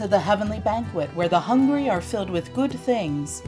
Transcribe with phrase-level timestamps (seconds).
[0.00, 3.42] to the heavenly banquet where the hungry are filled with good things.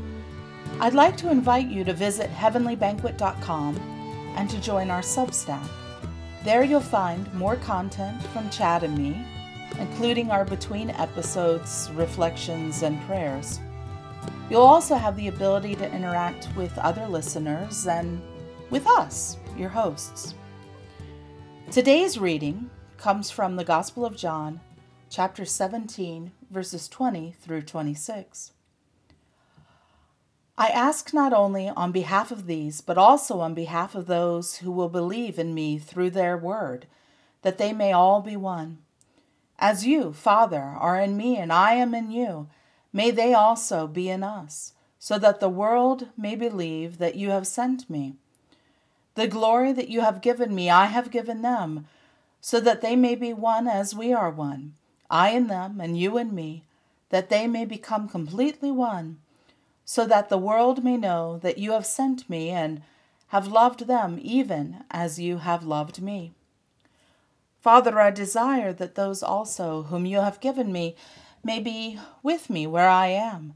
[0.81, 3.77] I'd like to invite you to visit heavenlybanquet.com
[4.37, 5.67] and to join our Substack.
[6.44, 9.17] There you'll find more content from Chad and me,
[9.79, 13.58] including our between episodes, reflections, and prayers.
[14.51, 18.21] You'll also have the ability to interact with other listeners and
[18.69, 20.34] with us, your hosts.
[21.71, 24.61] Today's reading comes from the Gospel of John,
[25.09, 28.52] chapter 17, verses 20 through 26.
[30.59, 34.70] I ask not only on behalf of these, but also on behalf of those who
[34.70, 36.87] will believe in me through their word,
[37.41, 38.79] that they may all be one.
[39.59, 42.48] As you, Father, are in me and I am in you,
[42.93, 47.46] may they also be in us, so that the world may believe that you have
[47.46, 48.16] sent me.
[49.15, 51.87] The glory that you have given me, I have given them,
[52.43, 54.74] so that they may be one as we are one
[55.13, 56.65] I and them, and you and me,
[57.10, 59.18] that they may become completely one,
[59.85, 62.82] so that the world may know that you have sent me and
[63.29, 66.33] have loved them even as you have loved me.
[67.60, 70.96] Father, I desire that those also whom you have given me
[71.44, 73.52] may be with me where I am,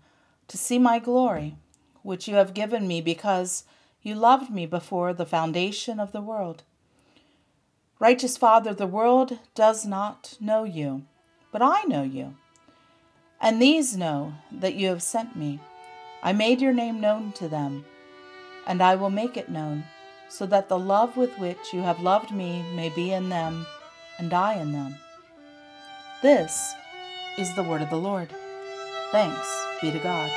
[0.48, 1.56] to see my glory,
[2.02, 3.64] which you have given me because
[4.02, 6.64] you loved me before the foundation of the world.
[7.98, 11.06] Righteous Father, the world does not know you
[11.56, 12.34] but I know you.
[13.40, 15.58] And these know that you have sent me.
[16.22, 17.86] I made your name known to them,
[18.66, 19.84] and I will make it known,
[20.28, 23.64] so that the love with which you have loved me may be in them,
[24.18, 24.96] and I in them.
[26.20, 26.74] This
[27.38, 28.28] is the word of the Lord.
[29.10, 29.48] Thanks
[29.80, 30.30] be to God.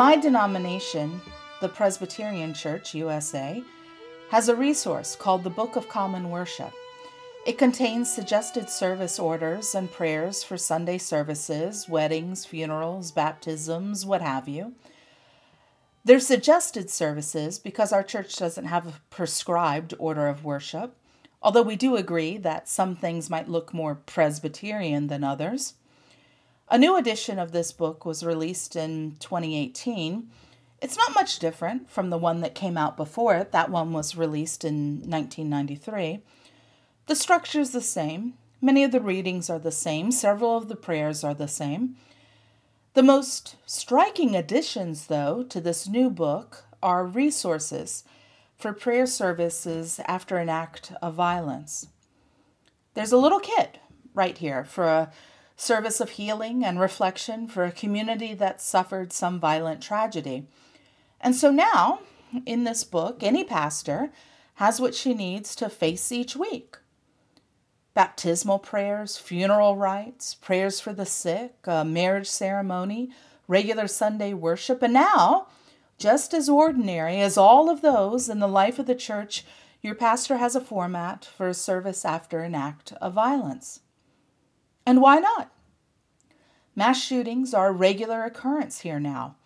[0.00, 1.20] My denomination,
[1.60, 3.62] the Presbyterian Church USA,
[4.30, 6.72] has a resource called the Book of Common Worship.
[7.46, 14.48] It contains suggested service orders and prayers for Sunday services, weddings, funerals, baptisms, what have
[14.48, 14.72] you.
[16.02, 20.96] They're suggested services because our church doesn't have a prescribed order of worship,
[21.42, 25.74] although we do agree that some things might look more Presbyterian than others.
[26.72, 30.30] A new edition of this book was released in 2018.
[30.80, 33.50] It's not much different from the one that came out before it.
[33.50, 36.22] That one was released in 1993.
[37.06, 38.34] The structure is the same.
[38.60, 40.12] Many of the readings are the same.
[40.12, 41.96] Several of the prayers are the same.
[42.94, 48.04] The most striking additions, though, to this new book are resources
[48.56, 51.88] for prayer services after an act of violence.
[52.94, 53.78] There's a little kit
[54.14, 55.12] right here for a
[55.60, 60.46] service of healing and reflection for a community that suffered some violent tragedy.
[61.20, 62.00] And so now,
[62.46, 64.10] in this book, any pastor
[64.54, 66.78] has what she needs to face each week
[67.92, 73.10] baptismal prayers, funeral rites, prayers for the sick, a marriage ceremony,
[73.48, 75.48] regular Sunday worship, and now,
[75.98, 79.44] just as ordinary as all of those in the life of the church,
[79.82, 83.80] your pastor has a format for a service after an act of violence.
[84.90, 85.52] And why not?
[86.74, 89.36] Mass shootings are a regular occurrence here now.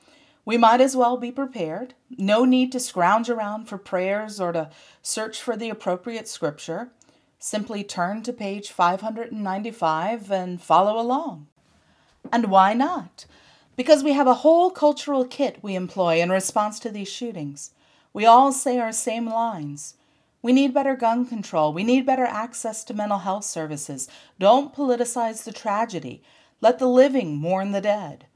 [0.47, 1.93] We might as well be prepared.
[2.09, 4.71] No need to scrounge around for prayers or to
[5.03, 6.93] search for the appropriate scripture.
[7.39, 11.49] Simply turn to page 595 and follow along.
[12.33, 13.27] And why not?
[13.77, 17.73] Because we have a whole cultural kit we employ in response to these shootings.
[18.15, 19.97] We all say our same lines.
[20.45, 21.73] We need better gun control.
[21.73, 24.09] We need better access to mental health services.
[24.39, 26.23] Don't politicize the tragedy.
[26.61, 28.27] Let the living mourn the dead.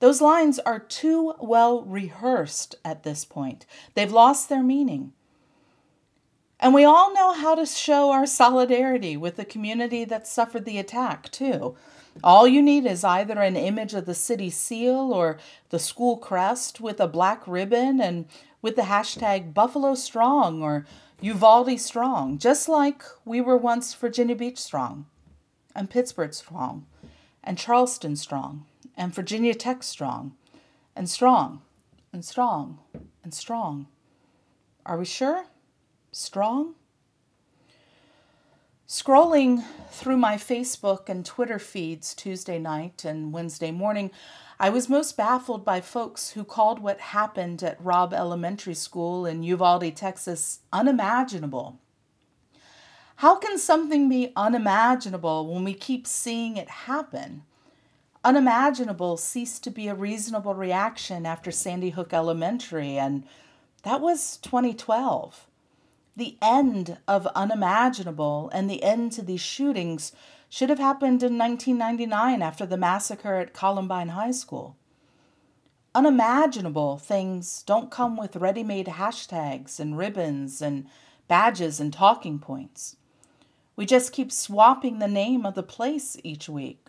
[0.00, 3.66] Those lines are too well rehearsed at this point.
[3.92, 5.12] They've lost their meaning.
[6.60, 10.78] And we all know how to show our solidarity with the community that suffered the
[10.78, 11.76] attack, too.
[12.22, 15.36] All you need is either an image of the city seal or
[15.68, 18.24] the school crest with a black ribbon and
[18.62, 20.86] with the hashtag Buffalo Strong or
[21.20, 25.06] Uvalde strong, just like we were once Virginia Beach strong,
[25.74, 26.86] and Pittsburgh strong,
[27.42, 28.66] and Charleston strong,
[28.96, 30.34] and Virginia Tech strong,
[30.94, 31.62] and strong,
[32.12, 32.78] and strong,
[33.22, 33.86] and strong.
[34.84, 35.46] Are we sure?
[36.12, 36.74] Strong?
[38.86, 44.10] Scrolling through my Facebook and Twitter feeds Tuesday night and Wednesday morning,
[44.60, 49.42] I was most baffled by folks who called what happened at Robb Elementary School in
[49.42, 51.80] Uvalde, Texas, unimaginable.
[53.16, 57.44] How can something be unimaginable when we keep seeing it happen?
[58.22, 63.24] Unimaginable ceased to be a reasonable reaction after Sandy Hook Elementary, and
[63.82, 65.46] that was 2012.
[66.16, 70.12] The end of unimaginable and the end to these shootings
[70.48, 74.76] should have happened in 1999 after the massacre at Columbine High School.
[75.92, 80.86] Unimaginable things don't come with ready made hashtags and ribbons and
[81.26, 82.96] badges and talking points.
[83.74, 86.86] We just keep swapping the name of the place each week.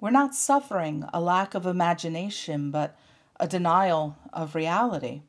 [0.00, 2.96] We're not suffering a lack of imagination, but
[3.38, 5.22] a denial of reality.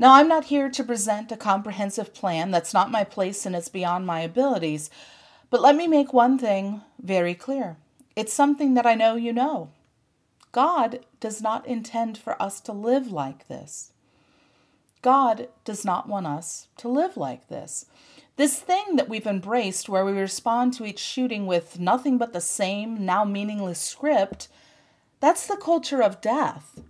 [0.00, 2.50] Now, I'm not here to present a comprehensive plan.
[2.50, 4.88] That's not my place and it's beyond my abilities.
[5.50, 7.76] But let me make one thing very clear
[8.16, 9.68] it's something that I know you know.
[10.52, 13.92] God does not intend for us to live like this.
[15.02, 17.84] God does not want us to live like this.
[18.36, 22.40] This thing that we've embraced, where we respond to each shooting with nothing but the
[22.40, 24.48] same, now meaningless script,
[25.20, 26.80] that's the culture of death.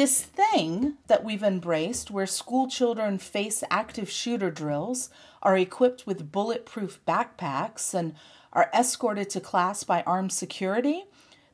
[0.00, 5.10] This thing that we've embraced, where school children face active shooter drills,
[5.42, 8.14] are equipped with bulletproof backpacks, and
[8.54, 11.04] are escorted to class by armed security,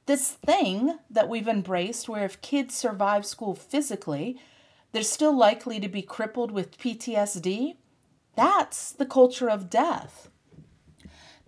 [0.06, 4.38] this thing that we've embraced, where if kids survive school physically,
[4.92, 7.74] they're still likely to be crippled with PTSD,
[8.36, 10.30] that's the culture of death.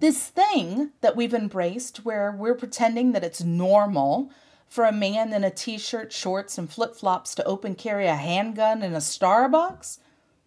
[0.00, 4.32] This thing that we've embraced, where we're pretending that it's normal
[4.68, 8.14] for a man in a t shirt, shorts, and flip flops to open carry a
[8.14, 9.98] handgun in a Starbucks?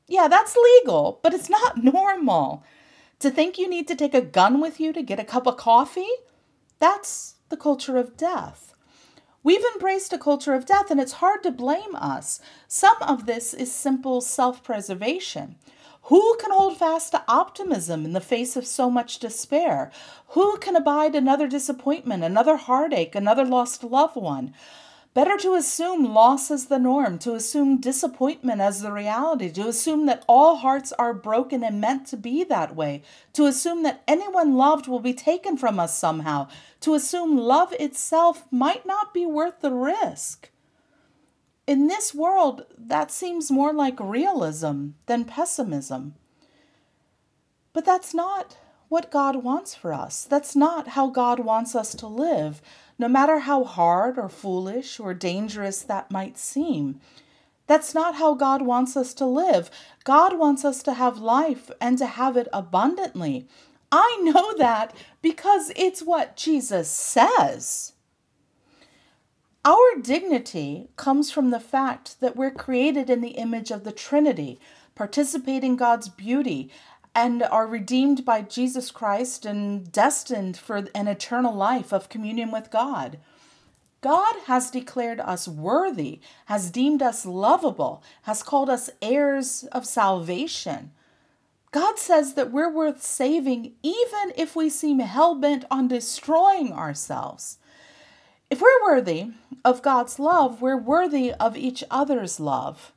[0.07, 2.63] Yeah, that's legal, but it's not normal.
[3.19, 5.57] To think you need to take a gun with you to get a cup of
[5.57, 6.09] coffee?
[6.79, 8.73] That's the culture of death.
[9.43, 12.39] We've embraced a culture of death, and it's hard to blame us.
[12.67, 15.55] Some of this is simple self preservation.
[16.11, 19.93] Who can hold fast to optimism in the face of so much despair?
[20.31, 24.53] Who can abide another disappointment, another heartache, another lost loved one?
[25.13, 30.05] Better to assume loss as the norm, to assume disappointment as the reality, to assume
[30.07, 34.57] that all hearts are broken and meant to be that way, to assume that anyone
[34.57, 36.49] loved will be taken from us somehow,
[36.81, 40.49] to assume love itself might not be worth the risk.
[41.71, 46.15] In this world, that seems more like realism than pessimism.
[47.71, 48.57] But that's not
[48.89, 50.25] what God wants for us.
[50.25, 52.61] That's not how God wants us to live,
[52.99, 56.99] no matter how hard or foolish or dangerous that might seem.
[57.67, 59.71] That's not how God wants us to live.
[60.03, 63.47] God wants us to have life and to have it abundantly.
[63.93, 67.93] I know that because it's what Jesus says.
[69.63, 74.59] Our dignity comes from the fact that we're created in the image of the Trinity,
[74.95, 76.71] participate in God's beauty,
[77.13, 82.71] and are redeemed by Jesus Christ and destined for an eternal life of communion with
[82.71, 83.19] God.
[84.01, 90.91] God has declared us worthy, has deemed us lovable, has called us heirs of salvation.
[91.71, 97.59] God says that we're worth saving even if we seem hell bent on destroying ourselves.
[98.51, 99.27] If we're worthy
[99.63, 102.91] of God's love, we're worthy of each other's love.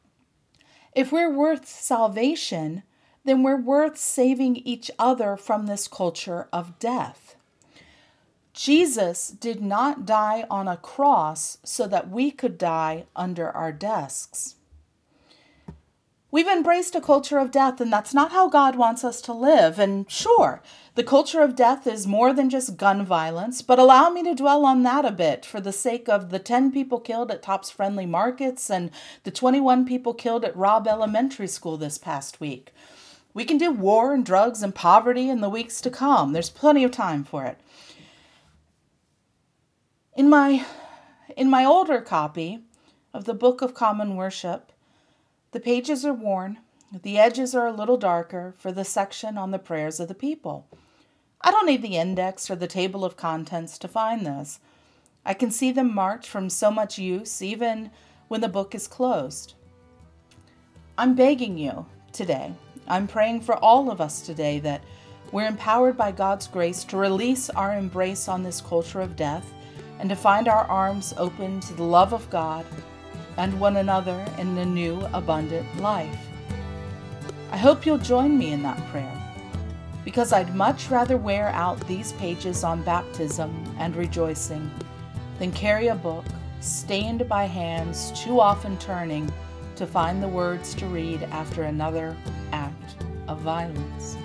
[0.96, 2.82] If we're worth salvation,
[3.24, 7.36] then we're worth saving each other from this culture of death.
[8.52, 14.56] Jesus did not die on a cross so that we could die under our desks.
[16.34, 19.78] We've embraced a culture of death, and that's not how God wants us to live.
[19.78, 20.62] And sure,
[20.96, 24.66] the culture of death is more than just gun violence, but allow me to dwell
[24.66, 28.04] on that a bit for the sake of the 10 people killed at Tops Friendly
[28.04, 28.90] Markets and
[29.22, 32.74] the 21 people killed at Robb Elementary School this past week.
[33.32, 36.32] We can do war and drugs and poverty in the weeks to come.
[36.32, 37.60] There's plenty of time for it.
[40.16, 40.66] In my
[41.36, 42.64] in my older copy
[43.12, 44.72] of the Book of Common Worship,
[45.54, 46.58] the pages are worn,
[47.04, 50.66] the edges are a little darker for the section on the prayers of the people.
[51.40, 54.58] I don't need the index or the table of contents to find this.
[55.24, 57.92] I can see them marked from so much use even
[58.26, 59.54] when the book is closed.
[60.98, 62.52] I'm begging you today,
[62.88, 64.82] I'm praying for all of us today that
[65.30, 69.54] we're empowered by God's grace to release our embrace on this culture of death
[70.00, 72.66] and to find our arms open to the love of God
[73.36, 76.18] and one another in a new, abundant life.
[77.50, 79.20] I hope you'll join me in that prayer
[80.04, 84.70] because I'd much rather wear out these pages on baptism and rejoicing
[85.38, 86.24] than carry a book
[86.60, 89.32] stained by hands too often turning
[89.76, 92.16] to find the words to read after another
[92.52, 92.96] act
[93.28, 94.16] of violence.